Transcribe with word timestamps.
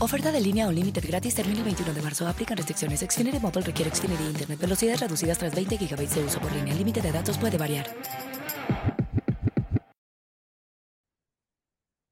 Oferta 0.00 0.32
de 0.32 0.40
línea 0.40 0.66
Unlimited 0.66 1.04
gratis 1.06 1.36
termina 1.36 1.58
el 1.58 1.64
21 1.64 1.94
de 1.94 2.02
marzo. 2.02 2.26
Aplican 2.26 2.56
restricciones. 2.56 3.00
Xfinity 3.00 3.38
Mobile 3.38 3.62
requiere 3.62 3.94
Xfinity 3.94 4.24
Internet. 4.24 4.58
Velocidades 4.58 5.00
reducidas 5.00 5.38
tras 5.38 5.54
20 5.54 5.76
GB 5.76 6.08
de 6.08 6.24
uso 6.24 6.40
por 6.40 6.52
línea. 6.52 6.72
El 6.72 6.78
límite 6.78 7.00
de 7.00 7.12
datos 7.12 7.38
puede 7.38 7.56
variar. 7.56 7.86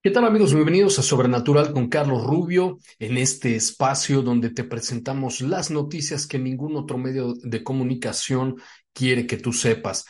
¿Qué 0.01 0.11
tal 0.11 0.25
amigos? 0.25 0.53
Bienvenidos 0.53 0.99
a 0.99 1.03
Sobrenatural 1.03 1.73
con 1.73 1.89
Carlos 1.89 2.25
Rubio, 2.25 2.79
en 2.99 3.19
este 3.19 3.55
espacio 3.55 4.23
donde 4.23 4.51
te 4.51 4.65
presentamos 4.65 5.41
las 5.41 5.71
noticias 5.71 6.27
que 6.27 6.39
ningún 6.39 6.77
otro 6.77 6.99
medio 6.99 7.35
de 7.35 7.63
comunicación 7.63 8.57
quiere 8.93 9.27
que 9.27 9.37
tú 9.37 9.53
sepas. 9.53 10.05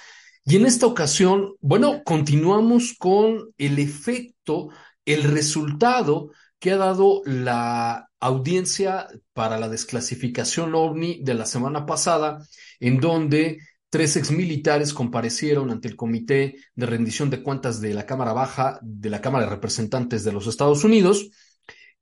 Y 0.44 0.56
en 0.56 0.66
esta 0.66 0.86
ocasión, 0.86 1.54
bueno, 1.60 2.02
continuamos 2.04 2.94
con 2.98 3.52
el 3.58 3.78
efecto, 3.78 4.70
el 5.04 5.24
resultado 5.24 6.30
que 6.62 6.70
ha 6.70 6.76
dado 6.76 7.22
la 7.26 8.08
audiencia 8.20 9.08
para 9.32 9.58
la 9.58 9.68
desclasificación 9.68 10.72
OVNI 10.74 11.24
de 11.24 11.34
la 11.34 11.44
semana 11.44 11.84
pasada, 11.86 12.46
en 12.78 13.00
donde 13.00 13.58
Tres 13.92 14.16
exmilitares 14.16 14.94
comparecieron 14.94 15.70
ante 15.70 15.86
el 15.86 15.96
Comité 15.96 16.56
de 16.74 16.86
Rendición 16.86 17.28
de 17.28 17.42
Cuentas 17.42 17.82
de 17.82 17.92
la 17.92 18.06
Cámara 18.06 18.32
Baja 18.32 18.78
de 18.80 19.10
la 19.10 19.20
Cámara 19.20 19.44
de 19.44 19.50
Representantes 19.50 20.24
de 20.24 20.32
los 20.32 20.46
Estados 20.46 20.82
Unidos. 20.82 21.28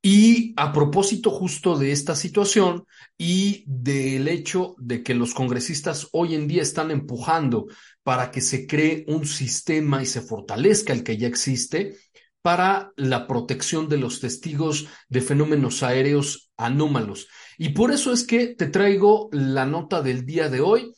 Y 0.00 0.54
a 0.56 0.72
propósito 0.72 1.32
justo 1.32 1.76
de 1.76 1.90
esta 1.90 2.14
situación 2.14 2.84
y 3.18 3.64
del 3.66 4.28
hecho 4.28 4.76
de 4.78 5.02
que 5.02 5.16
los 5.16 5.34
congresistas 5.34 6.06
hoy 6.12 6.36
en 6.36 6.46
día 6.46 6.62
están 6.62 6.92
empujando 6.92 7.66
para 8.04 8.30
que 8.30 8.40
se 8.40 8.68
cree 8.68 9.04
un 9.08 9.26
sistema 9.26 10.00
y 10.00 10.06
se 10.06 10.20
fortalezca 10.20 10.92
el 10.92 11.02
que 11.02 11.16
ya 11.16 11.26
existe 11.26 11.96
para 12.42 12.92
la 12.96 13.26
protección 13.26 13.88
de 13.88 13.98
los 13.98 14.20
testigos 14.20 14.88
de 15.08 15.20
fenómenos 15.20 15.82
aéreos 15.82 16.50
anómalos. 16.56 17.28
Y 17.58 17.70
por 17.70 17.90
eso 17.90 18.12
es 18.12 18.24
que 18.24 18.54
te 18.54 18.66
traigo 18.66 19.28
la 19.32 19.66
nota 19.66 20.02
del 20.02 20.24
día 20.24 20.48
de 20.48 20.60
hoy 20.60 20.94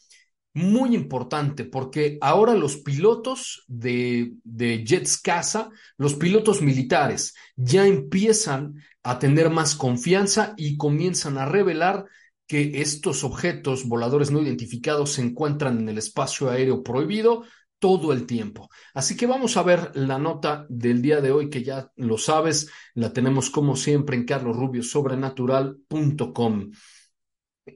muy 0.54 0.94
importante 0.94 1.64
porque 1.64 2.18
ahora 2.20 2.54
los 2.54 2.76
pilotos 2.76 3.64
de, 3.68 4.34
de, 4.44 4.84
jets 4.84 5.18
caza, 5.18 5.70
los 5.96 6.14
pilotos 6.14 6.60
militares, 6.60 7.34
ya 7.56 7.86
empiezan 7.86 8.74
a 9.02 9.18
tener 9.18 9.50
más 9.50 9.74
confianza 9.74 10.52
y 10.56 10.76
comienzan 10.76 11.38
a 11.38 11.46
revelar 11.46 12.04
que 12.46 12.82
estos 12.82 13.24
objetos 13.24 13.88
voladores 13.88 14.30
no 14.30 14.42
identificados 14.42 15.12
se 15.12 15.22
encuentran 15.22 15.78
en 15.78 15.88
el 15.88 15.98
espacio 15.98 16.50
aéreo 16.50 16.82
prohibido 16.82 17.44
todo 17.82 18.12
el 18.12 18.26
tiempo. 18.26 18.70
Así 18.94 19.16
que 19.16 19.26
vamos 19.26 19.56
a 19.56 19.64
ver 19.64 19.90
la 19.96 20.16
nota 20.16 20.66
del 20.68 21.02
día 21.02 21.20
de 21.20 21.32
hoy, 21.32 21.50
que 21.50 21.64
ya 21.64 21.90
lo 21.96 22.16
sabes, 22.16 22.70
la 22.94 23.12
tenemos 23.12 23.50
como 23.50 23.74
siempre 23.74 24.16
en 24.16 24.24
carlosrubiosobrenatural.com. 24.24 26.70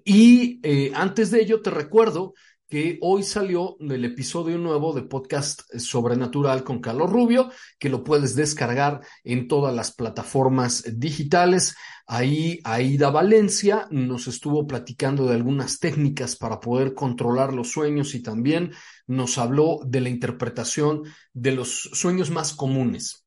Y 0.04 0.60
eh, 0.62 0.92
antes 0.94 1.32
de 1.32 1.40
ello, 1.40 1.60
te 1.60 1.70
recuerdo 1.70 2.34
que 2.68 2.98
hoy 3.00 3.22
salió 3.22 3.76
el 3.78 4.04
episodio 4.04 4.58
nuevo 4.58 4.92
de 4.92 5.02
podcast 5.02 5.62
Sobrenatural 5.78 6.64
con 6.64 6.80
Carlos 6.80 7.10
Rubio, 7.10 7.50
que 7.78 7.88
lo 7.88 8.02
puedes 8.02 8.34
descargar 8.34 9.00
en 9.22 9.46
todas 9.46 9.74
las 9.74 9.92
plataformas 9.92 10.84
digitales. 10.98 11.76
Ahí 12.06 12.60
Aida 12.64 13.10
Valencia 13.10 13.86
nos 13.90 14.26
estuvo 14.26 14.66
platicando 14.66 15.26
de 15.26 15.34
algunas 15.34 15.78
técnicas 15.78 16.36
para 16.36 16.58
poder 16.58 16.94
controlar 16.94 17.52
los 17.52 17.70
sueños 17.70 18.14
y 18.14 18.22
también 18.22 18.72
nos 19.06 19.38
habló 19.38 19.80
de 19.86 20.00
la 20.00 20.08
interpretación 20.08 21.02
de 21.32 21.52
los 21.52 21.90
sueños 21.92 22.30
más 22.30 22.52
comunes 22.52 23.26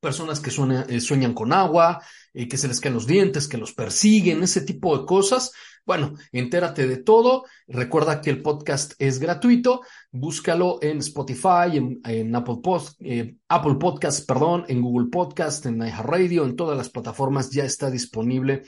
personas 0.00 0.40
que 0.40 0.50
eh, 0.88 1.00
sueñan 1.00 1.34
con 1.34 1.52
agua, 1.52 2.02
eh, 2.32 2.48
que 2.48 2.56
se 2.56 2.68
les 2.68 2.80
caen 2.80 2.94
los 2.94 3.06
dientes, 3.06 3.48
que 3.48 3.58
los 3.58 3.72
persiguen, 3.72 4.42
ese 4.42 4.62
tipo 4.62 4.96
de 4.96 5.06
cosas. 5.06 5.52
Bueno, 5.84 6.14
entérate 6.32 6.86
de 6.86 6.98
todo. 6.98 7.44
Recuerda 7.66 8.20
que 8.20 8.30
el 8.30 8.42
podcast 8.42 8.92
es 8.98 9.18
gratuito. 9.18 9.80
Búscalo 10.12 10.78
en 10.82 10.98
Spotify, 10.98 11.98
en, 12.04 12.36
Apple, 12.36 12.58
eh, 13.00 13.36
Apple 13.48 13.76
Podcast, 13.76 14.26
perdón, 14.26 14.64
en 14.68 14.82
Google 14.82 15.08
Podcast, 15.10 15.66
en 15.66 15.78
iHeartRadio, 15.78 16.44
en 16.44 16.56
todas 16.56 16.76
las 16.76 16.90
plataformas 16.90 17.50
ya 17.50 17.64
está 17.64 17.90
disponible 17.90 18.62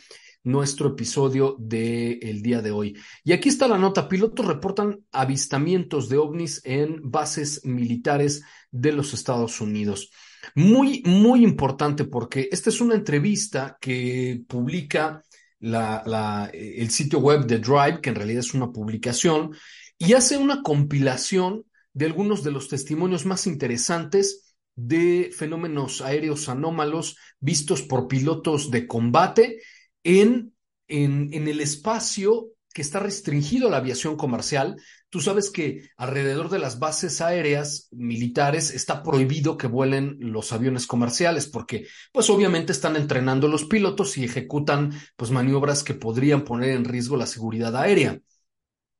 nuestro 0.45 0.89
episodio 0.89 1.57
del 1.59 2.19
el 2.23 2.43
día 2.43 2.63
de 2.63 2.71
hoy. 2.71 2.97
Y 3.25 3.33
aquí 3.33 3.49
está 3.49 3.69
la 3.69 3.79
nota. 3.79 4.09
Pilotos 4.09 4.47
reportan 4.47 5.05
avistamientos 5.13 6.09
de 6.09 6.19
ovnis 6.19 6.61
en 6.65 7.01
bases 7.03 7.65
militares 7.65 8.43
de 8.71 8.93
los 8.93 9.15
Estados 9.15 9.61
Unidos. 9.61 10.11
Muy, 10.55 11.03
muy 11.07 11.45
importante 11.45 12.05
porque 12.05 12.49
esta 12.51 12.71
es 12.71 12.81
una 12.81 12.95
entrevista 12.95 13.79
que 13.81 14.43
publica 14.49 15.23
la, 15.61 16.51
el 16.53 16.91
sitio 16.91 17.21
web 17.21 17.47
de 17.47 17.59
Drive, 17.59 18.01
que 18.01 18.11
en 18.11 18.17
realidad 18.17 18.41
es 18.41 18.55
una 18.55 18.73
publicación, 18.73 19.55
y 19.97 20.15
hace 20.15 20.37
una 20.37 20.63
compilación 20.63 21.65
de 21.93 22.07
algunos 22.07 22.43
de 22.43 22.51
los 22.51 22.69
testimonios 22.69 23.27
más 23.27 23.47
interesantes 23.47 24.57
de 24.75 25.31
fenómenos 25.37 26.01
aéreos 26.01 26.49
anómalos 26.49 27.17
vistos 27.39 27.83
por 27.83 28.09
pilotos 28.09 28.71
de 28.71 28.87
combate 28.87 29.61
en, 30.05 30.55
el 30.89 31.61
espacio 31.61 32.49
que 32.75 32.83
está 32.83 33.01
restringido 33.01 33.69
a 33.69 33.71
la 33.71 33.77
aviación 33.79 34.17
comercial. 34.17 34.77
Tú 35.11 35.21
sabes 35.21 35.51
que 35.51 35.91
alrededor 35.97 36.49
de 36.49 36.59
las 36.59 36.79
bases 36.79 37.21
aéreas 37.21 37.89
militares 37.91 38.71
está 38.71 39.03
prohibido 39.03 39.59
que 39.59 39.67
vuelen 39.67 40.17
los 40.21 40.53
aviones 40.53 40.87
comerciales 40.87 41.47
porque 41.47 41.87
pues 42.13 42.31
obviamente 42.31 42.73
están 42.73 42.97
entrenando 42.97 43.47
los 43.49 43.65
pilotos 43.65 44.17
y 44.17 44.25
ejecutan 44.25 44.93
pues 45.17 45.31
maniobras 45.31 45.85
que 45.85 45.95
podrían 45.95 46.45
poner 46.45 46.71
en 46.71 46.85
riesgo 46.85 47.17
la 47.17 47.27
seguridad 47.27 47.77
aérea. 47.77 48.21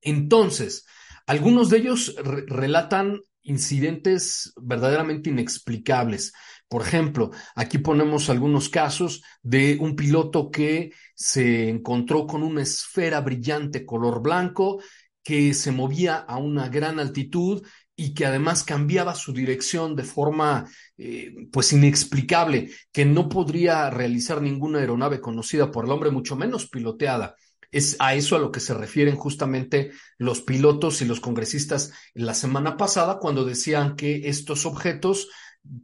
Entonces, 0.03 0.85
algunos 1.27 1.71
de 1.71 1.79
ellos 1.79 2.15
relatan 2.23 3.21
incidentes 3.43 4.53
verdaderamente 4.57 5.31
inexplicables. 5.31 6.33
Por 6.73 6.81
ejemplo, 6.81 7.33
aquí 7.55 7.77
ponemos 7.77 8.31
algunos 8.31 8.71
casos 8.71 9.23
de 9.43 9.77
un 9.79 9.95
piloto 9.95 10.51
que 10.51 10.91
se 11.15 11.69
encontró 11.69 12.27
con 12.27 12.43
una 12.43 12.63
esfera 12.63 13.21
brillante 13.21 13.85
color 13.85 14.23
blanco 14.23 14.81
que 15.23 15.53
se 15.53 15.71
movía 15.71 16.17
a 16.17 16.39
una 16.39 16.71
gran 16.71 16.99
altitud 16.99 17.63
y 17.95 18.15
que 18.15 18.25
además 18.25 18.65
cambiaba 18.65 19.15
su 19.15 19.35
dirección 19.35 19.95
de 19.97 20.05
forma 20.05 20.67
eh, 20.97 21.47
pues 21.53 21.75
inexplicable, 21.75 22.71
que 22.91 23.05
no 23.05 23.29
podría 23.29 23.91
realizar 23.91 24.41
ninguna 24.41 24.79
aeronave 24.79 25.21
conocida 25.21 25.71
por 25.71 25.85
el 25.85 25.91
hombre, 25.91 26.11
mucho 26.11 26.37
menos 26.37 26.71
piloteada. 26.71 27.37
Es 27.71 27.97
a 27.99 28.15
eso 28.15 28.35
a 28.35 28.39
lo 28.39 28.51
que 28.51 28.61
se 28.61 28.73
refieren 28.73 29.17
justamente 29.17 29.91
los 30.17 30.41
pilotos 30.41 31.03
y 31.03 31.05
los 31.05 31.21
congresistas 31.21 31.93
la 32.15 32.33
semana 32.33 32.79
pasada 32.79 33.19
cuando 33.19 33.45
decían 33.45 33.95
que 33.95 34.31
estos 34.31 34.65
objetos 34.65 35.29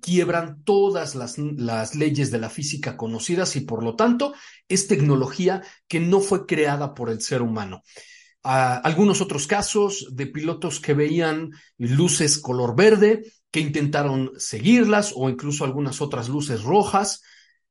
quiebran 0.00 0.62
todas 0.64 1.14
las, 1.14 1.38
leyes 1.94 2.30
de 2.30 2.38
la 2.38 2.50
física 2.50 2.96
conocidas 2.96 3.56
y 3.56 3.60
por 3.60 3.82
lo 3.82 3.94
tanto 3.96 4.34
es 4.68 4.88
tecnología 4.88 5.62
que 5.86 6.00
no 6.00 6.20
fue 6.20 6.46
creada 6.46 6.94
por 6.94 7.10
el 7.10 7.20
ser 7.20 7.42
humano. 7.42 7.82
algunos 8.42 9.20
otros 9.20 9.46
casos 9.46 10.08
de 10.12 10.26
pilotos 10.26 10.80
que 10.80 10.94
veían 10.94 11.50
luces 11.76 12.38
color 12.38 12.74
verde, 12.74 13.24
que 13.50 13.60
intentaron 13.60 14.32
seguirlas 14.36 15.12
o 15.14 15.28
incluso 15.28 15.64
algunas 15.64 16.00
otras 16.00 16.28
luces 16.28 16.62
rojas, 16.62 17.22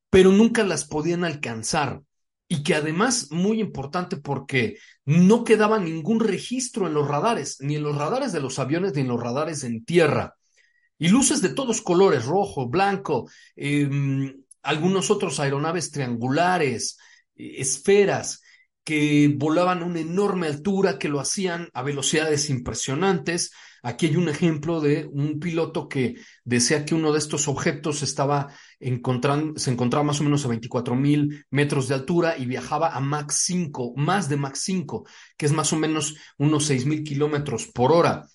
pero 0.09 0.31
nunca 0.31 0.63
las 0.63 0.85
podían 0.85 1.23
alcanzar. 1.23 2.01
Y 2.49 2.63
que 2.63 2.75
además, 2.75 3.27
muy 3.31 3.59
importante 3.59 4.15
porque 4.15 4.77
no 5.03 5.43
quedaba 5.43 5.79
ningún 5.79 6.21
registro 6.21 6.87
en 6.87 6.93
los 6.93 7.05
radares, 7.05 7.57
ni 7.59 7.75
en 7.75 7.83
los 7.83 7.97
radares 7.97 8.31
de 8.31 8.39
los 8.39 8.57
aviones, 8.57 8.93
ni 8.93 9.01
en 9.01 9.09
los 9.09 9.19
radares 9.19 9.65
en 9.65 9.83
tierra 9.83 10.36
Y 10.97 11.09
luces 11.09 11.41
de 11.41 11.49
todos 11.49 11.81
colores, 11.81 12.25
rojo, 12.25 12.67
blanco, 12.69 13.29
eh, 13.55 13.89
algunos 14.61 15.11
otros 15.11 15.39
aeronaves 15.39 15.91
triangulares, 15.91 16.97
esferas, 17.35 18.41
que 18.87 19.35
volaban 19.35 19.83
a 19.83 19.85
una 19.85 19.99
enorme 19.99 20.47
altura, 20.47 20.97
que 20.97 21.09
lo 21.09 21.19
hacían 21.19 21.67
a 21.73 21.83
velocidades 21.83 22.49
impresionantes. 22.49 23.51
Aquí 23.83 24.05
hay 24.05 24.15
un 24.15 24.29
ejemplo 24.29 24.79
de 24.79 25.09
un 25.11 25.41
piloto 25.41 25.89
que 25.89 26.15
decía 26.45 26.85
que 26.85 26.95
uno 26.95 27.11
de 27.11 27.19
estos 27.19 27.49
objetos 27.49 28.01
estaba 28.01 28.47
encontrando, 28.79 29.59
se 29.59 29.71
encontraba 29.71 30.05
más 30.05 30.21
o 30.21 30.23
menos 30.23 30.45
a 30.45 30.47
24 30.47 30.95
mil 30.95 31.45
metros 31.49 31.89
de 31.89 31.95
altura 31.95 32.37
y 32.37 32.45
viajaba 32.45 32.95
a 32.95 33.01
Mach 33.01 33.29
5, 33.29 33.93
más 33.97 34.29
de 34.29 34.37
Mach 34.37 34.55
5, 34.55 35.05
que 35.35 35.45
es 35.47 35.51
más 35.51 35.73
o 35.73 35.75
menos 35.75 36.15
unos 36.37 36.65
6 36.67 36.85
mil 36.85 37.03
kilómetros 37.03 37.67
por 37.67 37.91
hora. 37.91 38.25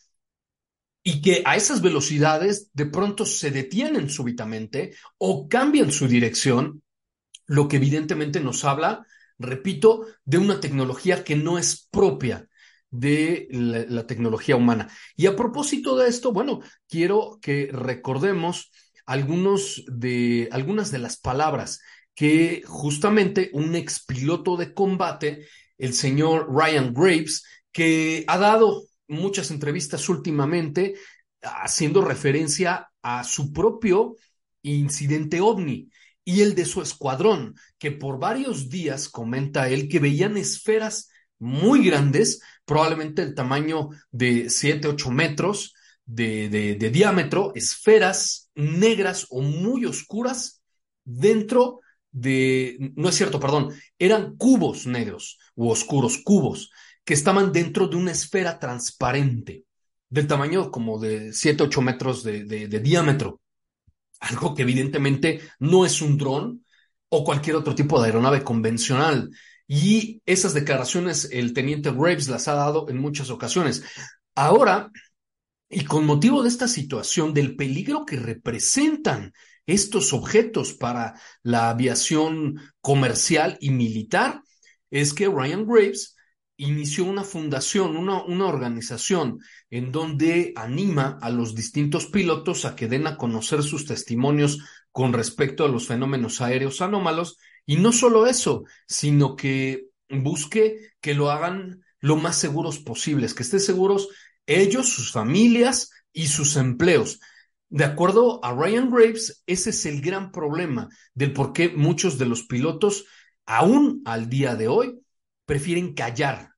Y 1.02 1.20
que 1.20 1.42
a 1.44 1.56
esas 1.56 1.82
velocidades 1.82 2.70
de 2.74 2.86
pronto 2.86 3.24
se 3.24 3.50
detienen 3.50 4.08
súbitamente 4.08 4.94
o 5.18 5.48
cambian 5.48 5.90
su 5.90 6.06
dirección, 6.06 6.82
lo 7.46 7.66
que 7.66 7.76
evidentemente 7.76 8.40
nos 8.40 8.64
habla 8.64 9.06
repito, 9.42 10.06
de 10.24 10.38
una 10.38 10.60
tecnología 10.60 11.24
que 11.24 11.36
no 11.36 11.58
es 11.58 11.88
propia 11.90 12.48
de 12.90 13.48
la, 13.50 14.06
tecnología 14.06 14.56
humana. 14.56 14.88
Y 15.16 15.26
a 15.26 15.36
propósito 15.36 15.96
de 15.96 16.08
esto, 16.08 16.32
bueno, 16.32 16.60
quiero 16.88 17.38
que 17.40 17.68
recordemos 17.72 18.70
algunos 19.06 19.84
de, 19.88 20.48
algunas 20.52 20.90
de 20.90 20.98
las 20.98 21.16
palabras 21.18 21.80
que 22.14 22.62
justamente 22.66 23.50
un 23.54 23.74
expiloto 23.74 24.56
de 24.56 24.74
combate, 24.74 25.46
el 25.78 25.94
señor 25.94 26.48
Ryan 26.54 26.92
Graves, 26.92 27.44
que 27.72 28.24
ha 28.26 28.38
dado 28.38 28.84
muchas 29.12 29.50
entrevistas 29.50 30.08
últimamente 30.08 30.94
haciendo 31.42 32.02
referencia 32.02 32.90
a 33.02 33.24
su 33.24 33.52
propio 33.52 34.16
incidente 34.62 35.40
ovni 35.40 35.90
y 36.24 36.40
el 36.40 36.54
de 36.54 36.64
su 36.64 36.82
escuadrón, 36.82 37.56
que 37.78 37.90
por 37.90 38.18
varios 38.18 38.68
días 38.68 39.08
comenta 39.08 39.68
él 39.68 39.88
que 39.88 39.98
veían 39.98 40.36
esferas 40.36 41.10
muy 41.38 41.84
grandes, 41.84 42.40
probablemente 42.64 43.22
el 43.22 43.34
tamaño 43.34 43.88
de 44.12 44.48
7, 44.48 44.88
8 44.88 45.10
metros 45.10 45.74
de, 46.04 46.48
de, 46.48 46.76
de 46.76 46.90
diámetro, 46.90 47.52
esferas 47.56 48.50
negras 48.54 49.26
o 49.30 49.42
muy 49.42 49.84
oscuras 49.84 50.62
dentro 51.04 51.80
de, 52.12 52.92
no 52.94 53.08
es 53.08 53.16
cierto, 53.16 53.40
perdón, 53.40 53.74
eran 53.98 54.36
cubos 54.36 54.86
negros 54.86 55.38
u 55.54 55.70
oscuros, 55.70 56.18
cubos, 56.18 56.70
que 57.04 57.14
estaban 57.14 57.52
dentro 57.52 57.88
de 57.88 57.96
una 57.96 58.12
esfera 58.12 58.58
transparente, 58.58 59.64
del 60.08 60.26
tamaño 60.26 60.70
como 60.70 60.98
de 60.98 61.32
7, 61.32 61.64
8 61.64 61.82
metros 61.82 62.22
de, 62.22 62.68
diámetro 62.80 63.40
algo 64.22 64.54
que 64.54 64.62
evidentemente 64.62 65.40
no 65.58 65.84
es 65.84 66.00
un 66.00 66.16
dron 66.16 66.64
o 67.08 67.24
cualquier 67.24 67.56
otro 67.56 67.74
tipo 67.74 68.00
de 68.00 68.06
aeronave 68.06 68.42
convencional. 68.44 69.30
Y 69.66 70.22
esas 70.26 70.54
declaraciones 70.54 71.28
el 71.32 71.52
teniente 71.52 71.90
Graves 71.90 72.28
las 72.28 72.46
ha 72.46 72.54
dado 72.54 72.88
en 72.88 72.98
muchas 72.98 73.30
ocasiones. 73.30 73.82
Ahora, 74.34 74.90
y 75.68 75.84
con 75.84 76.06
motivo 76.06 76.42
de 76.42 76.48
esta 76.48 76.68
situación, 76.68 77.34
del 77.34 77.56
peligro 77.56 78.04
que 78.06 78.16
representan 78.16 79.32
estos 79.66 80.12
objetos 80.12 80.72
para 80.72 81.14
la 81.42 81.70
aviación 81.70 82.60
comercial 82.80 83.56
y 83.60 83.70
militar, 83.70 84.42
es 84.90 85.14
que 85.14 85.28
Ryan 85.28 85.66
Graves 85.66 86.11
inició 86.66 87.04
una 87.04 87.24
fundación, 87.24 87.96
una, 87.96 88.22
una, 88.22 88.46
organización 88.46 89.40
en 89.70 89.90
donde 89.90 90.52
anima 90.56 91.18
a 91.20 91.30
los 91.30 91.54
distintos 91.54 92.06
pilotos 92.06 92.64
a 92.64 92.76
que 92.76 92.88
den 92.88 93.06
a 93.06 93.16
conocer 93.16 93.62
sus 93.62 93.86
testimonios 93.86 94.60
con 94.92 95.12
respecto 95.12 95.64
a 95.64 95.68
los 95.68 95.86
fenómenos 95.86 96.40
aéreos 96.40 96.80
anómalos. 96.80 97.38
Y 97.66 97.76
no 97.76 97.92
solo 97.92 98.26
eso, 98.26 98.64
sino 98.86 99.34
que 99.34 99.86
busque 100.08 100.92
que 101.00 101.14
lo 101.14 101.30
hagan 101.30 101.82
lo 102.00 102.16
más 102.16 102.36
seguros 102.36 102.78
posibles, 102.78 103.34
que 103.34 103.42
estén 103.42 103.60
seguros 103.60 104.08
ellos, 104.46 104.88
sus 104.88 105.12
familias 105.12 105.90
y 106.12 106.26
sus 106.26 106.56
empleos. 106.56 107.20
De 107.70 107.84
acuerdo 107.84 108.44
a 108.44 108.52
Ryan 108.52 108.90
Graves, 108.90 109.42
ese 109.46 109.70
es 109.70 109.86
el 109.86 110.00
gran 110.00 110.30
problema 110.30 110.88
del 111.14 111.32
por 111.32 111.52
qué 111.52 111.70
muchos 111.70 112.18
de 112.18 112.26
los 112.26 112.42
pilotos, 112.44 113.06
aún 113.46 114.02
al 114.04 114.28
día 114.28 114.54
de 114.56 114.68
hoy, 114.68 115.00
prefieren 115.46 115.94
callar 115.94 116.51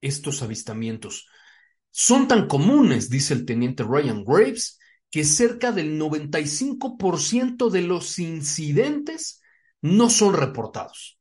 estos 0.00 0.42
avistamientos. 0.42 1.26
Son 1.90 2.28
tan 2.28 2.46
comunes, 2.46 3.08
dice 3.08 3.34
el 3.34 3.46
teniente 3.46 3.82
Ryan 3.82 4.24
Graves, 4.24 4.78
que 5.10 5.24
cerca 5.24 5.72
del 5.72 5.98
95% 5.98 7.70
de 7.70 7.82
los 7.82 8.18
incidentes 8.18 9.40
no 9.80 10.10
son 10.10 10.34
reportados. 10.34 11.18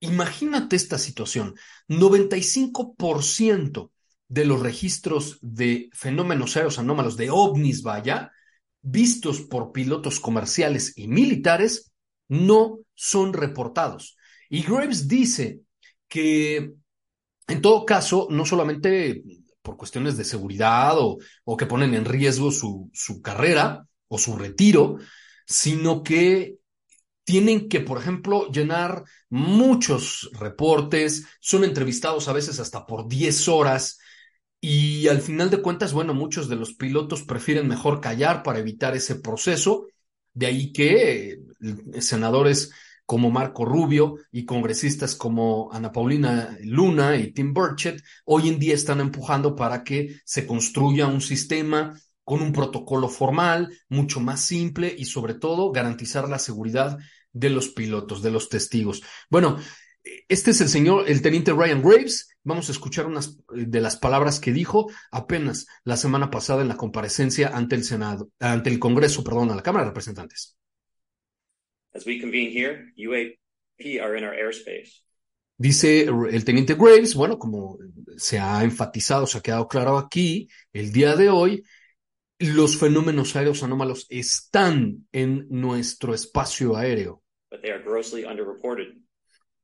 Imagínate 0.00 0.76
esta 0.76 0.98
situación. 0.98 1.54
95% 1.88 3.90
de 4.28 4.44
los 4.44 4.60
registros 4.60 5.38
de 5.40 5.88
fenómenos 5.92 6.56
aéreos 6.56 6.78
anómalos, 6.78 7.16
de 7.16 7.30
ovnis, 7.30 7.82
vaya, 7.82 8.30
vistos 8.82 9.40
por 9.40 9.72
pilotos 9.72 10.20
comerciales 10.20 10.92
y 10.96 11.08
militares, 11.08 11.90
no 12.28 12.80
son 12.94 13.32
reportados. 13.32 14.16
Y 14.50 14.62
Graves 14.62 15.08
dice 15.08 15.62
que 16.08 16.74
en 17.48 17.62
todo 17.62 17.84
caso, 17.84 18.28
no 18.30 18.44
solamente 18.44 19.22
por 19.62 19.76
cuestiones 19.76 20.16
de 20.16 20.24
seguridad 20.24 20.94
o, 20.96 21.18
que 21.56 21.66
ponen 21.66 21.94
en 21.94 22.04
riesgo 22.04 22.50
su, 22.50 22.90
su 22.92 23.20
carrera 23.20 23.86
o 24.08 24.18
su 24.18 24.36
retiro, 24.36 24.98
sino 25.46 26.02
que 26.02 26.58
tienen 27.24 27.68
que, 27.68 27.80
por 27.80 27.98
ejemplo, 27.98 28.50
llenar 28.50 29.04
muchos 29.28 30.30
reportes, 30.32 31.26
son 31.40 31.64
entrevistados 31.64 32.28
a 32.28 32.32
veces 32.32 32.60
hasta 32.60 32.86
por 32.86 33.08
10 33.08 33.48
horas 33.48 33.98
y 34.60 35.08
al 35.08 35.20
final 35.20 35.50
de 35.50 35.62
cuentas, 35.62 35.92
bueno, 35.92 36.14
muchos 36.14 36.48
de 36.48 36.56
los 36.56 36.74
pilotos 36.74 37.22
prefieren 37.22 37.68
mejor 37.68 38.00
callar 38.00 38.42
para 38.42 38.58
evitar 38.58 38.96
ese 38.96 39.16
proceso, 39.16 39.86
de 40.32 40.46
ahí 40.46 40.72
que 40.72 41.40
senadores 42.00 42.72
como 43.08 43.30
Marco 43.30 43.64
Rubio 43.64 44.16
y 44.30 44.44
congresistas 44.44 45.14
como 45.14 45.72
Ana 45.72 45.90
Paulina 45.90 46.58
Luna 46.60 47.16
y 47.16 47.32
Tim 47.32 47.54
Burchett 47.54 48.04
hoy 48.26 48.50
en 48.50 48.58
día 48.58 48.74
están 48.74 49.00
empujando 49.00 49.56
para 49.56 49.82
que 49.82 50.20
se 50.26 50.46
construya 50.46 51.06
un 51.06 51.22
sistema 51.22 51.98
con 52.22 52.42
un 52.42 52.52
protocolo 52.52 53.08
formal, 53.08 53.72
mucho 53.88 54.20
más 54.20 54.42
simple 54.42 54.94
y 54.94 55.06
sobre 55.06 55.32
todo 55.32 55.72
garantizar 55.72 56.28
la 56.28 56.38
seguridad 56.38 56.98
de 57.32 57.48
los 57.48 57.68
pilotos, 57.68 58.20
de 58.20 58.30
los 58.30 58.50
testigos. 58.50 59.02
Bueno, 59.30 59.56
este 60.28 60.50
es 60.50 60.60
el 60.60 60.68
señor, 60.68 61.08
el 61.08 61.22
teniente 61.22 61.54
Ryan 61.54 61.80
Graves. 61.80 62.28
Vamos 62.44 62.68
a 62.68 62.72
escuchar 62.72 63.06
unas 63.06 63.38
de 63.50 63.80
las 63.80 63.96
palabras 63.96 64.38
que 64.38 64.52
dijo 64.52 64.90
apenas 65.10 65.66
la 65.82 65.96
semana 65.96 66.30
pasada 66.30 66.60
en 66.60 66.68
la 66.68 66.76
comparecencia 66.76 67.56
ante 67.56 67.74
el 67.74 67.84
Senado, 67.84 68.28
ante 68.38 68.68
el 68.68 68.78
Congreso, 68.78 69.24
perdón, 69.24 69.50
a 69.50 69.56
la 69.56 69.62
Cámara 69.62 69.86
de 69.86 69.92
Representantes. 69.92 70.58
As 71.98 72.06
we 72.06 72.20
convene 72.20 72.52
here, 72.52 72.92
UAP 72.96 74.00
are 74.00 74.16
in 74.16 74.22
our 74.22 74.32
airspace. 74.32 75.02
Dice 75.56 76.02
el 76.02 76.44
teniente 76.44 76.74
Graves, 76.74 77.16
bueno, 77.16 77.40
como 77.40 77.76
se 78.16 78.38
ha 78.38 78.62
enfatizado, 78.62 79.26
se 79.26 79.38
ha 79.38 79.40
quedado 79.40 79.66
claro 79.66 79.98
aquí, 79.98 80.48
el 80.72 80.92
día 80.92 81.16
de 81.16 81.28
hoy, 81.28 81.64
los 82.38 82.78
fenómenos 82.78 83.34
aéreos 83.34 83.64
anómalos 83.64 84.06
están 84.10 85.08
en 85.10 85.48
nuestro 85.50 86.14
espacio 86.14 86.76
aéreo. 86.76 87.24
But 87.50 87.62
they 87.62 87.72
are 87.72 87.82
grossly 87.82 88.24
underreported. 88.24 88.94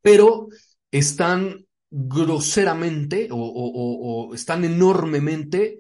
Pero 0.03 0.49
están 0.91 1.65
groseramente 1.89 3.29
o, 3.31 3.37
o, 3.37 3.43
o, 3.45 4.27
o 4.31 4.35
están 4.35 4.65
enormemente 4.65 5.79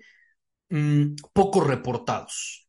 mmm, 0.69 1.17
poco 1.33 1.63
reportados. 1.63 2.64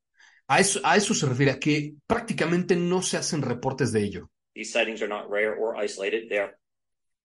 A 0.47 0.59
eso, 0.59 0.79
a 0.83 0.95
eso 0.95 1.13
se 1.13 1.25
refiere, 1.25 1.51
a 1.51 1.59
que 1.59 1.95
prácticamente 2.05 2.75
no 2.75 3.01
se 3.01 3.17
hacen 3.17 3.41
reportes 3.41 3.91
de 3.91 4.03
ello. 4.03 4.29
These 4.53 4.71
sightings 4.71 5.01
are 5.01 5.09
not 5.09 5.29
rare 5.29 5.55
or 5.59 5.83
isolated. 5.83 6.29
They 6.29 6.37
are 6.37 6.55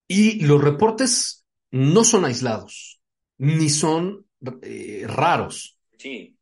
Y 0.07 0.41
los 0.45 0.61
reportes 0.61 1.45
no 1.71 2.03
son 2.03 2.25
aislados, 2.25 2.99
ni 3.37 3.69
son 3.69 4.25
eh, 4.61 5.05
raros, 5.07 5.77
routine. 5.91 6.35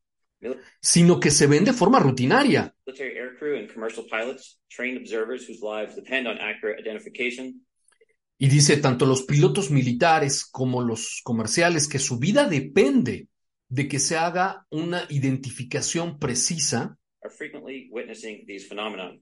sino 0.81 1.19
que 1.19 1.29
se 1.29 1.45
ven 1.45 1.65
de 1.65 1.73
forma 1.73 1.99
rutinaria. 1.99 2.73
Military 2.87 3.15
aircrew 3.17 3.59
and 3.59 3.71
commercial 3.71 4.05
pilots, 4.09 4.59
trained 4.69 4.97
observers 4.97 5.47
whose 5.47 5.61
lives 5.61 5.95
depend 5.95 6.27
on 6.27 6.39
accurate 6.39 6.79
identification, 6.81 7.63
Y 8.41 8.47
dice 8.47 8.77
tanto 8.77 9.05
los 9.05 9.23
pilotos 9.23 9.69
militares 9.69 10.45
como 10.45 10.81
los 10.81 11.19
comerciales 11.23 11.89
que 11.89 11.99
su 11.99 12.17
vida 12.17 12.47
depende 12.47 13.27
de 13.69 13.87
que 13.87 13.99
se 13.99 14.17
haga 14.17 14.65
una 14.69 15.05
identificación 15.09 16.19
precisa, 16.19 16.97
are 17.23 17.29
frequently 17.33 17.89
witnessing 17.91 18.45
these 18.45 18.67
phenomena. 18.67 19.17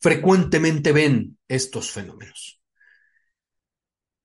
frecuentemente 0.00 0.92
ven 0.92 1.38
estos 1.48 1.90
fenómenos. 1.90 2.60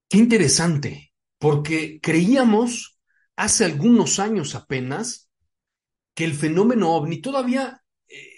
Qué 0.10 0.18
interesante, 0.18 1.14
porque 1.38 2.00
creíamos 2.02 2.98
hace 3.36 3.66
algunos 3.66 4.20
años 4.20 4.56
apenas 4.56 5.30
que 6.16 6.26
el 6.26 6.34
fenómeno 6.34 6.96
ovni 6.96 7.22
todavía 7.22 7.84
eh, 8.08 8.32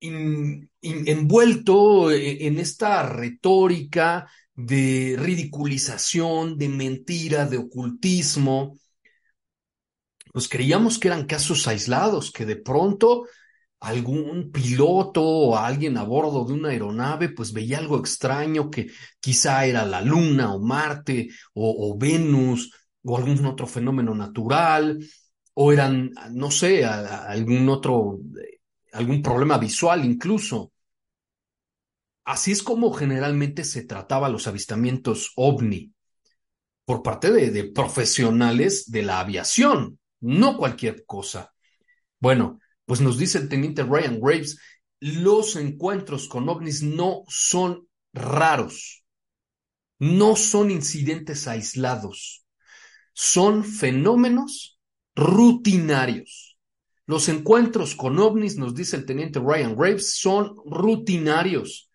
in- 0.00 0.70
in- 0.80 1.08
envuelto 1.08 2.10
eh, 2.10 2.46
en 2.46 2.58
esta 2.58 3.02
retórica 3.02 4.30
de 4.54 5.16
ridiculización, 5.18 6.56
de 6.56 6.68
mentira, 6.68 7.46
de 7.46 7.58
ocultismo, 7.58 8.78
pues 10.32 10.48
creíamos 10.48 10.98
que 10.98 11.08
eran 11.08 11.26
casos 11.26 11.66
aislados, 11.68 12.30
que 12.32 12.46
de 12.46 12.56
pronto 12.56 13.26
algún 13.80 14.50
piloto 14.50 15.22
o 15.22 15.56
alguien 15.56 15.96
a 15.98 16.02
bordo 16.02 16.44
de 16.44 16.52
una 16.52 16.70
aeronave 16.70 17.28
pues 17.28 17.52
veía 17.52 17.78
algo 17.78 17.98
extraño 17.98 18.70
que 18.70 18.88
quizá 19.20 19.66
era 19.66 19.86
la 19.86 20.00
Luna 20.00 20.54
o 20.54 20.60
Marte 20.60 21.28
o, 21.54 21.96
Venus 21.96 22.72
o 23.04 23.16
algún 23.16 23.44
otro 23.46 23.66
fenómeno 23.66 24.14
natural 24.14 24.98
o 25.54 25.72
eran, 25.72 26.10
no 26.32 26.50
sé, 26.50 26.84
algún 26.84 27.68
otro, 27.68 28.20
algún 28.92 29.22
problema 29.22 29.58
visual 29.58 30.04
incluso. 30.04 30.72
Así 32.24 32.52
es 32.52 32.62
como 32.62 32.92
generalmente 32.92 33.64
se 33.64 33.84
trataba 33.84 34.28
los 34.28 34.46
avistamientos 34.46 35.32
ovni 35.36 35.92
por 36.84 37.02
parte 37.02 37.30
de 37.30 37.64
profesionales 37.64 38.90
de 38.90 39.02
la 39.02 39.20
aviación, 39.20 39.98
no 40.20 40.56
cualquier 40.56 41.04
cosa. 41.06 41.52
Bueno, 42.20 42.58
pues 42.84 43.00
nos 43.00 43.18
dice 43.18 43.38
el 43.38 43.48
teniente 43.48 43.82
Ryan 43.82 44.20
Graves, 44.20 44.58
los 45.00 45.56
encuentros 45.56 46.28
con 46.28 46.48
ovnis 46.48 46.82
no 46.82 47.22
son 47.28 47.86
raros, 48.12 49.04
no 49.98 50.36
son 50.36 50.70
incidentes 50.70 51.46
aislados, 51.46 52.44
son 53.12 53.64
fenómenos 53.64 54.80
rutinarios. 55.14 56.58
Los 57.06 57.28
encuentros 57.28 57.94
con 57.94 58.18
ovnis, 58.18 58.56
nos 58.56 58.74
dice 58.74 58.96
el 58.96 59.06
teniente 59.06 59.40
Ryan 59.40 59.76
Graves, 59.76 60.16
son 60.18 60.54
rutinarios, 60.64 61.90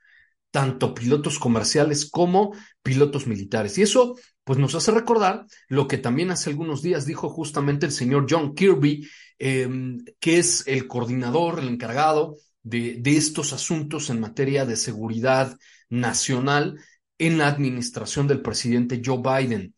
tanto 0.51 0.93
pilotos 0.93 1.39
comerciales 1.39 2.09
como 2.09 2.55
pilotos 2.83 3.25
militares. 3.25 3.77
Y 3.77 3.81
eso, 3.81 4.15
pues 4.43 4.59
nos 4.59 4.75
hace 4.75 4.91
recordar 4.91 5.45
lo 5.69 5.87
que 5.87 5.97
también 5.97 6.29
hace 6.31 6.49
algunos 6.49 6.81
días 6.81 7.05
dijo 7.05 7.29
justamente 7.29 7.85
el 7.85 7.91
señor 7.91 8.27
John 8.29 8.53
Kirby, 8.53 9.07
eh, 9.39 9.97
que 10.19 10.37
es 10.37 10.67
el 10.67 10.87
coordinador, 10.87 11.59
el 11.59 11.69
encargado 11.69 12.35
de, 12.61 12.97
de 12.99 13.17
estos 13.17 13.53
asuntos 13.53 14.09
en 14.09 14.19
materia 14.19 14.65
de 14.65 14.75
seguridad 14.75 15.57
nacional 15.89 16.79
en 17.17 17.37
la 17.37 17.47
administración 17.47 18.27
del 18.27 18.41
presidente 18.41 19.01
Joe 19.03 19.21
Biden. 19.21 19.73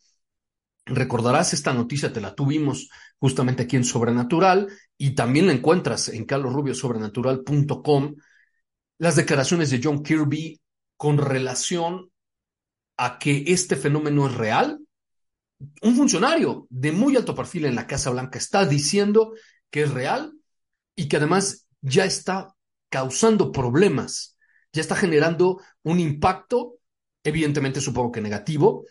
Recordarás 0.86 1.54
esta 1.54 1.74
noticia, 1.74 2.14
te 2.14 2.22
la 2.22 2.36
tuvimos 2.36 2.90
justamente 3.20 3.64
aquí 3.64 3.76
en 3.76 3.84
Sobrenatural 3.84 4.68
y 4.98 5.16
también 5.16 5.48
la 5.48 5.54
encuentras 5.54 6.10
en 6.10 6.26
carlosrubiosobrenatural.com. 6.26 8.16
Las 8.98 9.16
declaraciones 9.16 9.72
de 9.72 9.82
John 9.84 10.04
Kirby 10.04 10.60
con 10.96 11.18
relación 11.18 12.12
a 12.98 13.18
que 13.20 13.44
este 13.48 13.75
fenómeno 13.75 14.28
es 14.28 14.36
real. 14.36 14.80
Un 15.82 15.96
funcionario 15.96 16.68
de 16.70 16.92
muy 16.92 17.16
alto 17.16 17.34
perfil 17.36 17.66
en 17.66 17.75
la 17.75 17.88
Casa 17.88 18.10
Blanca 18.10 18.38
está 18.38 18.66
diciendo 18.66 19.34
que 19.70 19.84
es 19.84 19.92
real 19.92 20.34
y 20.96 21.08
que 21.08 21.18
además 21.18 21.68
ya 21.82 22.06
está 22.06 22.54
causando 22.90 23.52
problemas, 23.52 24.38
ya 24.74 24.82
está 24.82 24.96
generando 24.96 25.60
un 25.84 26.00
impacto, 26.00 26.78
evidentemente 27.24 27.82
supongo 27.82 28.12
que 28.12 28.22
negativo, 28.22 28.86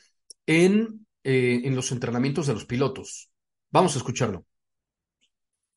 en, 0.46 1.06
eh, 1.22 1.62
en 1.64 1.74
los 1.74 1.90
entrenamientos 1.92 2.46
de 2.46 2.54
los 2.54 2.64
pilotos. 2.66 3.30
Vamos 3.70 3.94
a 3.94 3.98
escucharlo. 3.98 4.44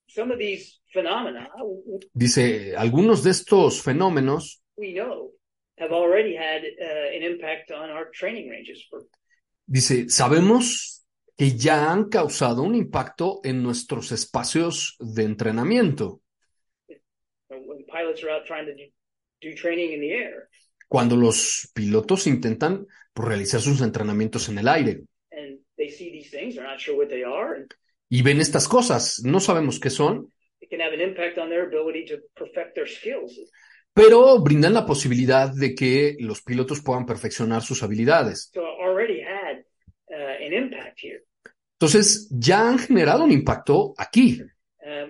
some 0.08 0.34
of 0.34 0.40
these 0.40 0.80
phenomena 0.92 1.50
w- 1.58 2.00
Dice, 2.14 2.76
algunos 2.76 3.24
de 3.24 3.32
estos 3.32 3.82
fenómenos 3.82 4.62
we 4.76 4.94
know 4.94 5.32
have 5.78 5.92
already 5.92 6.36
had 6.36 6.64
uh, 6.64 7.16
an 7.16 7.24
impact 7.24 7.72
on 7.72 7.90
our 7.90 8.10
training 8.12 8.50
ranges 8.50 8.86
for 8.90 9.02
Dice, 9.70 10.10
sabemos 10.10 11.06
que 11.38 11.58
ya 11.58 11.92
han 11.92 12.10
causado 12.10 12.64
un 12.64 12.74
impacto 12.74 13.42
en 13.44 13.62
nuestros 13.62 14.12
espacios 14.12 14.96
de 15.00 15.24
entrenamiento. 15.24 16.22
when 17.50 17.86
pilots 17.86 18.24
are 18.24 18.30
out 18.30 18.46
trying 18.46 18.66
to 18.66 18.74
do, 19.42 19.56
training 19.56 19.94
in 19.94 20.00
the 20.00 20.12
air 20.12 20.50
Cuando 20.90 21.16
los 21.18 21.70
pilotos 21.74 22.28
intentan 22.28 22.88
pues, 23.14 23.28
realizar 23.28 23.60
sus 23.60 23.82
entrenamientos 23.82 24.48
en 24.50 24.58
el 24.60 24.68
aire 24.70 25.04
and 25.32 25.60
they 25.78 25.90
see 25.90 26.10
these 26.12 26.32
things, 26.32 26.56
they're 26.56 26.66
not 26.68 26.80
sure 26.80 26.96
what 26.96 27.10
they 27.10 27.24
are, 27.24 27.56
and 27.56 27.74
y 28.10 28.22
ven 28.22 28.40
estas 28.40 28.68
cosas, 28.70 29.22
no 29.24 29.42
sabemos 29.42 29.80
qué 29.82 29.90
son, 29.90 30.32
it 30.62 30.70
can 30.70 30.80
have 30.80 30.94
an 30.94 31.02
impact 31.02 31.38
on 31.38 31.50
their 31.50 31.68
ability 31.68 32.06
to 32.06 32.20
perfect 32.36 32.76
their 32.76 32.88
skills. 32.88 33.38
Pero 33.98 34.40
brindan 34.40 34.74
la 34.74 34.86
posibilidad 34.86 35.54
de 35.54 35.74
que 35.76 36.16
los 36.20 36.42
pilotos 36.42 36.82
puedan 36.82 37.06
perfeccionar 37.06 37.62
sus 37.64 37.82
habilidades. 37.84 38.52
Uh. 38.56 38.62
Entonces, 41.74 42.30
ya 42.32 42.70
han 42.70 42.80
generado 42.80 43.24
un 43.24 43.32
impacto 43.32 43.94
aquí 43.98 44.42
Um, 44.88 45.10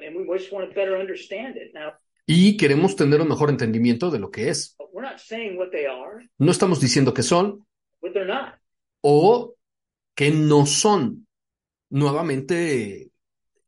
y 2.25 2.57
queremos 2.57 2.95
tener 2.95 3.21
un 3.21 3.27
mejor 3.27 3.51
entendimiento 3.51 4.09
de 4.09 4.17
lo 4.17 4.31
que 4.31 4.49
es. 4.49 4.75
No 6.39 6.51
estamos 6.51 6.81
diciendo 6.81 7.13
que 7.13 7.21
son, 7.21 7.67
o 9.01 9.55
que 10.15 10.31
no 10.31 10.65
son, 10.65 11.27
nuevamente 11.89 13.11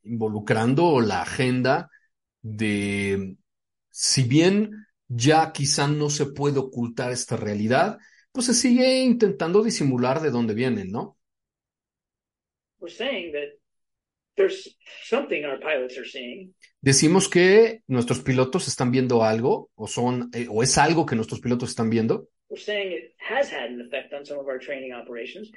involucrando 0.02 1.00
la 1.00 1.22
agenda 1.22 1.92
de, 2.42 3.36
si 3.92 4.24
bien 4.24 4.79
ya 5.10 5.52
quizá 5.52 5.88
no 5.88 6.10
se 6.10 6.28
puede 6.28 6.60
ocultar 6.60 7.12
esta 7.12 7.36
realidad, 7.36 7.98
pues 8.32 8.46
se 8.46 8.54
sigue 8.54 9.02
intentando 9.02 9.64
disimular 9.64 10.22
de 10.22 10.30
dónde 10.30 10.54
vienen, 10.54 10.92
¿no? 10.92 11.18
We're 12.80 12.96
saying 12.96 13.34
that 13.34 13.60
there's 14.36 14.78
something 15.04 15.44
our 15.44 15.60
pilots 15.60 15.98
are 15.98 16.08
seeing. 16.08 16.56
Decimos 16.80 17.28
que 17.28 17.82
nuestros 17.88 18.22
pilotos 18.22 18.68
están 18.70 18.92
viendo 18.92 19.24
algo, 19.24 19.70
o 19.76 19.88
son, 19.88 20.30
eh, 20.34 20.48
o 20.50 20.64
es 20.64 20.78
algo 20.78 21.06
que 21.06 21.16
nuestros 21.16 21.42
pilotos 21.42 21.72
están 21.72 21.90
viendo, 21.90 22.30
we're 22.50 22.64
saying 22.64 22.94
it 22.94 23.14
has 23.20 23.52
had 23.52 23.72
an 23.72 23.82
effect 23.82 24.14
on 24.14 24.26
some 24.26 24.40
of 24.40 24.48
our 24.48 24.60
training 24.60 24.94
operations. 24.94 25.52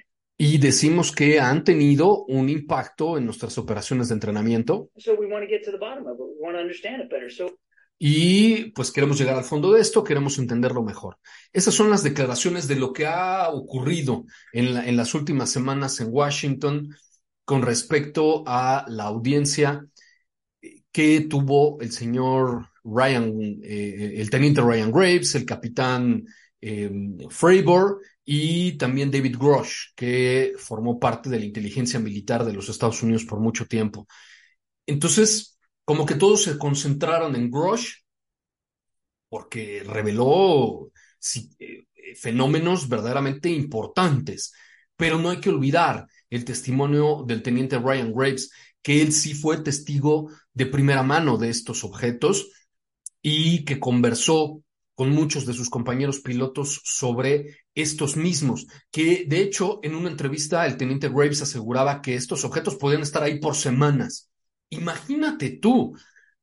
y 0.45 0.59
decimos 0.59 1.13
que 1.13 1.39
han 1.39 1.63
tenido 1.63 2.25
un 2.25 2.49
impacto 2.49 3.17
en 3.17 3.25
nuestras 3.25 3.59
operaciones 3.59 4.09
de 4.09 4.15
entrenamiento, 4.15 4.91
Y 7.99 8.73
pues 8.73 8.91
queremos 8.91 9.19
llegar 9.19 9.37
al 9.37 9.45
fondo 9.45 9.73
de 9.73 9.81
esto, 9.81 10.03
queremos 10.03 10.39
entenderlo 10.39 10.83
mejor. 10.83 11.19
Esas 11.53 11.75
son 11.75 11.89
las 11.91 12.03
declaraciones 12.03 12.67
de 12.67 12.77
lo 12.77 12.93
que 12.93 13.07
ha 13.07 13.49
ocurrido 13.51 14.25
en, 14.53 14.75
la- 14.75 14.87
en 14.89 14.97
las 14.97 15.15
últimas 15.15 15.51
semanas 15.51 16.01
en 16.01 16.09
Washington 16.11 16.89
con 17.45 17.63
respecto 17.63 18.43
a 18.47 18.85
la 18.89 19.05
audiencia 19.05 19.87
que 20.91 21.23
tuvo 21.23 21.81
el 21.81 21.93
señor 21.93 22.69
Ryan, 22.85 23.33
eh, 23.63 24.15
el 24.17 24.31
teniente 24.31 24.61
Ryan 24.61 24.93
Graves, 24.93 25.35
el 25.35 25.45
capitán 25.47 26.25
eh, 26.61 26.91
Fravor 27.31 28.01
y 28.25 28.77
también 28.77 29.11
David 29.11 29.37
Grosh, 29.39 29.93
que 29.97 30.53
formó 30.59 30.99
parte 30.99 31.29
de 31.31 31.39
la 31.41 31.45
inteligencia 31.45 31.99
militar 32.01 32.45
de 32.45 32.53
los 32.53 32.69
Estados 32.69 33.03
Unidos 33.03 33.25
por 33.25 33.41
mucho 33.41 33.67
tiempo. 33.67 34.07
Entonces, 34.87 35.59
como 35.85 36.07
que 36.07 36.15
todos 36.15 36.43
se 36.43 36.59
concentraron 36.59 37.37
en 37.37 37.51
Grosh 37.51 38.03
porque 39.29 39.83
reveló 39.87 40.93
eh, 41.59 41.85
fenómenos 42.17 42.89
verdaderamente 42.89 43.49
importantes. 43.51 44.53
Pero 44.97 45.19
no 45.19 45.31
hay 45.31 45.41
que 45.41 45.51
olvidar 45.51 46.07
el 46.29 46.45
testimonio 46.45 47.25
del 47.27 47.43
teniente 47.43 47.79
Ryan 47.79 48.13
Graves, 48.13 48.51
que 48.83 49.01
él 49.01 49.13
sí 49.13 49.35
fue 49.35 49.63
testigo 49.63 50.31
de 50.53 50.67
primera 50.67 51.03
mano 51.03 51.39
de 51.39 51.49
estos 51.49 51.85
objetos 51.85 52.51
y 53.23 53.65
que 53.65 53.81
conversó 53.81 54.63
con 54.95 55.11
muchos 55.11 55.47
de 55.47 55.55
sus 55.55 55.71
compañeros 55.71 56.21
pilotos 56.21 56.81
sobre 56.85 57.57
estos 57.75 58.17
mismos, 58.17 58.67
que 58.91 59.25
de 59.27 59.41
hecho 59.41 59.81
en 59.83 59.95
una 59.95 60.11
entrevista 60.11 60.67
el 60.67 60.77
teniente 60.77 61.09
Graves 61.09 61.43
aseguraba 61.43 62.03
que 62.03 62.15
estos 62.15 62.45
objetos 62.45 62.77
podían 62.77 63.03
estar 63.03 63.23
ahí 63.23 63.41
por 63.41 63.55
semanas. 63.55 64.32
Imagínate 64.73 65.51
tú, 65.51 65.95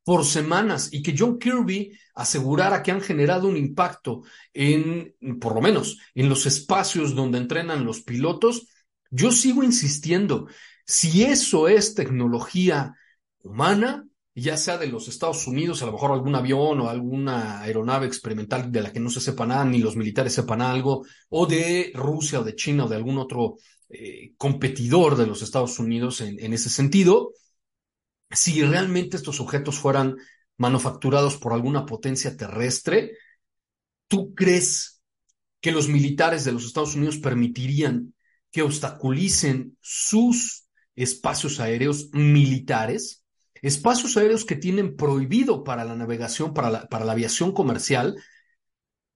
por 0.03 0.23
semanas, 0.25 0.89
y 0.91 1.01
que 1.01 1.15
John 1.17 1.39
Kirby 1.39 1.91
asegurara 2.13 2.81
que 2.83 2.91
han 2.91 3.01
generado 3.01 3.47
un 3.47 3.57
impacto 3.57 4.23
en, 4.53 5.15
por 5.39 5.55
lo 5.55 5.61
menos, 5.61 5.97
en 6.15 6.29
los 6.29 6.45
espacios 6.45 7.15
donde 7.15 7.39
entrenan 7.39 7.85
los 7.85 8.01
pilotos, 8.01 8.67
yo 9.09 9.31
sigo 9.31 9.63
insistiendo, 9.63 10.47
si 10.85 11.23
eso 11.23 11.67
es 11.67 11.95
tecnología 11.95 12.93
humana, 13.41 14.07
ya 14.35 14.57
sea 14.57 14.77
de 14.77 14.87
los 14.87 15.07
Estados 15.07 15.47
Unidos, 15.47 15.81
a 15.81 15.87
lo 15.87 15.93
mejor 15.93 16.11
algún 16.11 16.35
avión 16.35 16.79
o 16.81 16.89
alguna 16.89 17.61
aeronave 17.61 18.05
experimental 18.05 18.71
de 18.71 18.81
la 18.81 18.93
que 18.93 18.99
no 18.99 19.09
se 19.09 19.21
sepa 19.21 19.45
nada, 19.45 19.65
ni 19.65 19.79
los 19.79 19.95
militares 19.95 20.33
sepan 20.33 20.61
algo, 20.61 21.03
o 21.29 21.45
de 21.47 21.91
Rusia 21.95 22.41
o 22.41 22.43
de 22.43 22.55
China 22.55 22.85
o 22.85 22.89
de 22.89 22.95
algún 22.95 23.17
otro 23.17 23.57
eh, 23.89 24.33
competidor 24.37 25.17
de 25.17 25.25
los 25.25 25.41
Estados 25.41 25.79
Unidos 25.79 26.21
en, 26.21 26.39
en 26.39 26.53
ese 26.53 26.69
sentido, 26.69 27.33
si 28.31 28.63
realmente 28.63 29.17
estos 29.17 29.39
objetos 29.39 29.79
fueran 29.79 30.17
manufacturados 30.57 31.37
por 31.37 31.53
alguna 31.53 31.85
potencia 31.85 32.35
terrestre, 32.35 33.13
¿tú 34.07 34.35
crees 34.35 35.01
que 35.61 35.71
los 35.71 35.87
militares 35.87 36.45
de 36.45 36.51
los 36.51 36.65
Estados 36.65 36.95
Unidos 36.95 37.17
permitirían 37.17 38.13
que 38.51 38.61
obstaculicen 38.61 39.77
sus 39.81 40.67
espacios 40.95 41.59
aéreos 41.59 42.09
militares? 42.11 43.23
Espacios 43.61 44.15
aéreos 44.17 44.45
que 44.45 44.55
tienen 44.55 44.95
prohibido 44.95 45.63
para 45.63 45.83
la 45.83 45.95
navegación, 45.95 46.53
para 46.53 46.69
la, 46.69 46.87
para 46.87 47.05
la 47.05 47.13
aviación 47.13 47.51
comercial. 47.51 48.15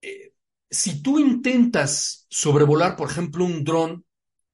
Eh, 0.02 0.32
si 0.70 1.02
tú 1.02 1.18
intentas 1.18 2.26
sobrevolar, 2.28 2.96
por 2.96 3.10
ejemplo, 3.10 3.44
un 3.44 3.64
dron 3.64 4.04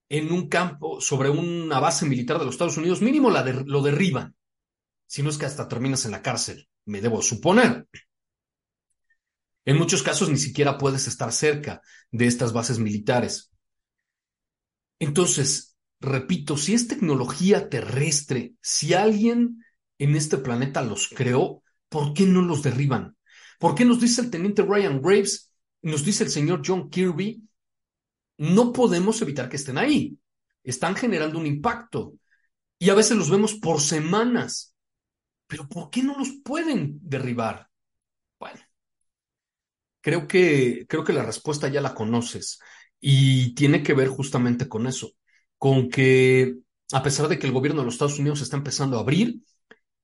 en 0.08 0.32
un 0.32 0.48
campo 0.48 1.00
sobre 1.00 1.30
una 1.30 1.78
base 1.80 2.04
militar 2.04 2.38
de 2.38 2.44
los 2.44 2.54
Estados 2.54 2.76
Unidos, 2.76 3.00
mínimo 3.00 3.30
la 3.30 3.42
de, 3.42 3.64
lo 3.64 3.80
derriban, 3.80 4.34
si 5.10 5.24
no 5.24 5.30
es 5.30 5.38
que 5.38 5.46
hasta 5.46 5.66
terminas 5.66 6.04
en 6.04 6.12
la 6.12 6.22
cárcel, 6.22 6.68
me 6.84 7.00
debo 7.00 7.20
suponer. 7.20 7.88
En 9.64 9.76
muchos 9.76 10.04
casos 10.04 10.30
ni 10.30 10.36
siquiera 10.36 10.78
puedes 10.78 11.08
estar 11.08 11.32
cerca 11.32 11.82
de 12.12 12.28
estas 12.28 12.52
bases 12.52 12.78
militares. 12.78 13.50
Entonces, 15.00 15.76
repito, 15.98 16.56
si 16.56 16.74
es 16.74 16.86
tecnología 16.86 17.68
terrestre, 17.68 18.54
si 18.62 18.94
alguien 18.94 19.64
en 19.98 20.14
este 20.14 20.38
planeta 20.38 20.80
los 20.80 21.08
creó, 21.08 21.64
¿por 21.88 22.14
qué 22.14 22.26
no 22.26 22.42
los 22.42 22.62
derriban? 22.62 23.16
¿Por 23.58 23.74
qué 23.74 23.84
nos 23.84 24.00
dice 24.00 24.20
el 24.20 24.30
teniente 24.30 24.62
Ryan 24.62 25.02
Graves, 25.02 25.50
nos 25.82 26.04
dice 26.04 26.22
el 26.22 26.30
señor 26.30 26.62
John 26.64 26.88
Kirby, 26.88 27.42
no 28.38 28.72
podemos 28.72 29.20
evitar 29.22 29.48
que 29.48 29.56
estén 29.56 29.76
ahí? 29.76 30.16
Están 30.62 30.94
generando 30.94 31.36
un 31.40 31.46
impacto 31.46 32.14
y 32.78 32.90
a 32.90 32.94
veces 32.94 33.16
los 33.16 33.28
vemos 33.28 33.54
por 33.54 33.80
semanas. 33.80 34.70
Pero 35.50 35.68
¿por 35.68 35.90
qué 35.90 36.04
no 36.04 36.16
los 36.16 36.30
pueden 36.44 37.00
derribar? 37.02 37.68
Bueno, 38.38 38.60
creo 40.00 40.28
que, 40.28 40.86
creo 40.88 41.02
que 41.02 41.12
la 41.12 41.24
respuesta 41.24 41.66
ya 41.66 41.80
la 41.80 41.92
conoces 41.92 42.60
y 43.00 43.52
tiene 43.54 43.82
que 43.82 43.92
ver 43.92 44.06
justamente 44.06 44.68
con 44.68 44.86
eso, 44.86 45.10
con 45.58 45.90
que 45.90 46.54
a 46.92 47.02
pesar 47.02 47.26
de 47.26 47.40
que 47.40 47.48
el 47.48 47.52
gobierno 47.52 47.80
de 47.80 47.86
los 47.86 47.94
Estados 47.94 48.20
Unidos 48.20 48.40
está 48.42 48.56
empezando 48.56 48.96
a 48.96 49.00
abrir, 49.00 49.40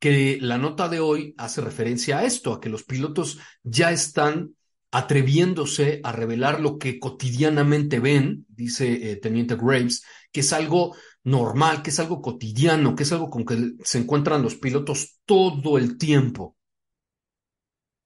que 0.00 0.38
la 0.40 0.58
nota 0.58 0.88
de 0.88 0.98
hoy 0.98 1.32
hace 1.38 1.60
referencia 1.60 2.18
a 2.18 2.24
esto, 2.24 2.52
a 2.52 2.60
que 2.60 2.68
los 2.68 2.82
pilotos 2.82 3.38
ya 3.62 3.92
están 3.92 4.56
atreviéndose 4.90 6.00
a 6.02 6.10
revelar 6.10 6.60
lo 6.60 6.76
que 6.76 6.98
cotidianamente 6.98 8.00
ven, 8.00 8.46
dice 8.48 9.12
eh, 9.12 9.16
Teniente 9.16 9.54
Graves, 9.54 10.02
que 10.32 10.40
es 10.40 10.52
algo 10.52 10.96
normal, 11.26 11.82
que 11.82 11.90
es 11.90 12.00
algo 12.00 12.22
cotidiano, 12.22 12.96
que 12.96 13.02
es 13.04 13.12
algo 13.12 13.28
con 13.30 13.44
que 13.44 13.74
se 13.84 13.98
encuentran 13.98 14.42
los 14.42 14.56
pilotos 14.56 15.20
todo 15.24 15.78
el 15.78 15.98
tiempo. 15.98 16.56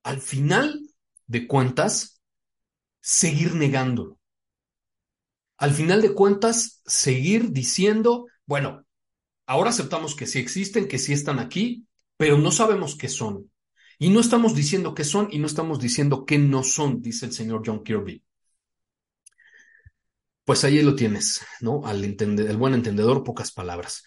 Al 0.02 0.20
final 0.20 0.80
de 1.26 1.46
cuentas, 1.46 2.20
seguir 3.00 3.54
negándolo. 3.54 4.18
Al 5.56 5.72
final 5.72 6.02
de 6.02 6.14
cuentas, 6.14 6.82
seguir 6.84 7.52
diciendo, 7.52 8.26
bueno, 8.46 8.84
Ahora 9.50 9.70
aceptamos 9.70 10.14
que 10.14 10.28
sí 10.28 10.38
existen, 10.38 10.86
que 10.86 10.96
sí 10.96 11.12
están 11.12 11.40
aquí, 11.40 11.84
pero 12.16 12.38
no 12.38 12.52
sabemos 12.52 12.94
qué 12.94 13.08
son. 13.08 13.50
Y 13.98 14.10
no 14.10 14.20
estamos 14.20 14.54
diciendo 14.54 14.94
qué 14.94 15.02
son 15.02 15.26
y 15.32 15.40
no 15.40 15.46
estamos 15.46 15.80
diciendo 15.80 16.24
qué 16.24 16.38
no 16.38 16.62
son, 16.62 17.02
dice 17.02 17.26
el 17.26 17.32
señor 17.32 17.62
John 17.66 17.82
Kirby. 17.82 18.22
Pues 20.50 20.64
ahí 20.64 20.82
lo 20.82 20.96
tienes, 20.96 21.46
¿no? 21.60 21.82
Al 21.84 22.02
entender, 22.02 22.50
el 22.50 22.56
buen 22.56 22.74
entendedor, 22.74 23.22
pocas 23.22 23.52
palabras. 23.52 24.02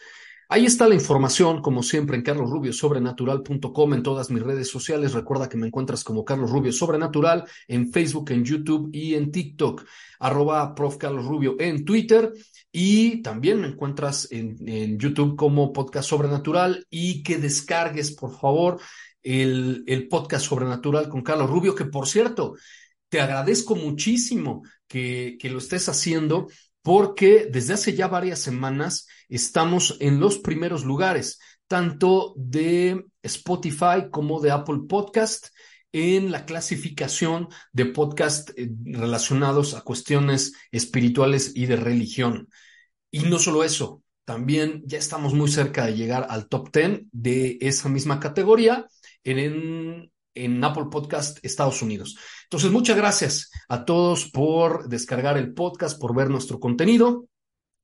Ahí 0.50 0.65
está 0.65 0.89
la 0.89 0.93
información, 0.93 1.62
como 1.62 1.81
siempre, 1.83 2.17
en 2.17 2.21
carlosrubiosobrenatural.com, 2.21 3.93
en 3.93 4.03
todas 4.03 4.29
mis 4.29 4.43
redes 4.43 4.67
sociales. 4.67 5.13
Recuerda 5.13 5.47
que 5.47 5.55
me 5.55 5.67
encuentras 5.67 6.03
como 6.03 6.25
Carlos 6.25 6.51
Rubio 6.51 6.73
Sobrenatural 6.73 7.45
en 7.69 7.93
Facebook, 7.93 8.29
en 8.31 8.43
YouTube 8.43 8.89
y 8.91 9.15
en 9.15 9.31
TikTok. 9.31 9.85
Arroba 10.20 10.75
Prof. 10.75 10.98
Carlos 10.98 11.24
Rubio 11.24 11.55
en 11.59 11.85
Twitter. 11.85 12.33
Y 12.74 13.22
también 13.22 13.61
me 13.61 13.68
encuentras 13.68 14.27
en, 14.29 15.00
YouTube 15.00 15.37
como 15.37 15.72
Podcast 15.72 16.09
Sobrenatural 16.09 16.85
y 16.89 17.24
que 17.24 17.37
descargues, 17.37 18.11
por 18.11 18.37
favor, 18.37 18.81
el, 19.22 19.85
el 19.87 20.09
Podcast 20.09 20.48
Sobrenatural 20.48 21.07
con 21.07 21.22
Carlos 21.22 21.50
Rubio, 21.50 21.74
que 21.74 21.85
por 21.85 22.05
cierto, 22.05 22.55
te 23.13 23.21
agradezco 23.21 23.75
muchísimo 23.75 24.63
que, 24.87 25.37
lo 25.43 25.59
estés 25.59 25.87
haciendo 25.87 26.47
porque 26.81 27.47
desde 27.47 27.75
hace 27.75 27.93
ya 27.93 28.07
varias 28.07 28.39
semanas 28.39 29.07
estamos 29.29 29.97
en 29.99 30.19
los 30.19 30.39
primeros 30.39 30.83
lugares, 30.83 31.37
tanto 31.67 32.33
de 32.35 33.05
Spotify 33.21 34.09
como 34.09 34.41
de 34.41 34.49
Apple 34.49 34.79
Podcast 34.89 35.49
en 35.91 36.31
la 36.31 36.47
clasificación 36.47 37.49
de 37.71 37.85
podcast 37.85 38.49
eh, 38.57 38.71
relacionados 38.83 39.75
a 39.75 39.81
cuestiones 39.81 40.53
espirituales 40.71 41.51
y 41.53 41.67
de 41.67 41.75
religión. 41.75 42.49
Y 43.11 43.19
no 43.19 43.37
solo 43.37 43.63
eso, 43.63 44.01
también 44.25 44.81
ya 44.87 44.97
estamos 44.97 45.35
muy 45.35 45.51
cerca 45.51 45.85
de 45.85 45.93
llegar 45.93 46.25
al 46.31 46.47
top 46.47 46.71
10 46.73 47.01
de 47.11 47.59
esa 47.61 47.89
misma 47.89 48.19
categoría 48.19 48.87
en, 49.23 50.11
en 50.35 50.63
Apple 50.63 50.85
Podcast 50.91 51.39
Estados 51.43 51.81
Unidos. 51.81 52.17
Entonces, 52.43 52.72
muchas 52.72 52.98
gracias 52.98 53.51
a 53.69 53.85
todos 53.85 54.29
por 54.31 54.87
descargar 54.87 55.37
el 55.37 55.53
podcast, 55.53 56.00
por 56.00 56.15
ver 56.15 56.29
nuestro 56.29 56.59
contenido 56.59 57.27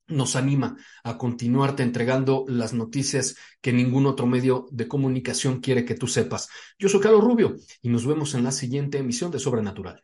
nos 0.09 0.35
anima 0.35 0.75
a 1.03 1.17
continuarte 1.17 1.83
entregando 1.83 2.45
las 2.47 2.73
noticias 2.73 3.35
que 3.61 3.71
ningún 3.71 4.05
otro 4.07 4.25
medio 4.25 4.67
de 4.71 4.87
comunicación 4.87 5.59
quiere 5.59 5.85
que 5.85 5.95
tú 5.95 6.07
sepas. 6.07 6.49
Yo 6.77 6.89
soy 6.89 6.99
Carlos 6.99 7.23
Rubio 7.23 7.55
y 7.81 7.89
nos 7.89 8.05
vemos 8.05 8.33
en 8.33 8.43
la 8.43 8.51
siguiente 8.51 8.97
emisión 8.97 9.31
de 9.31 9.39
Sobrenatural. 9.39 10.03